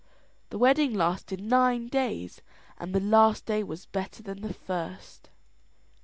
[0.49, 2.41] The wedding lasted nine days,
[2.79, 5.29] and the last day was better than the first.